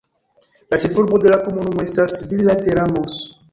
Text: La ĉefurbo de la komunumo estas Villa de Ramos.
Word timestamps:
La 0.73 0.79
ĉefurbo 0.83 1.19
de 1.25 1.35
la 1.35 1.39
komunumo 1.45 1.85
estas 1.91 2.19
Villa 2.35 2.59
de 2.65 2.81
Ramos. 2.83 3.23